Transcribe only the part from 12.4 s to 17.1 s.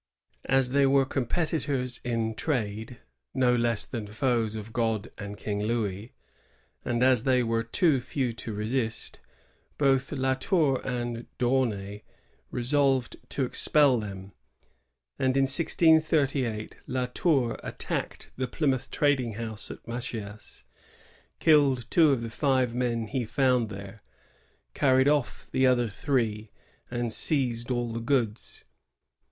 resolved to expel them; and in 1638 La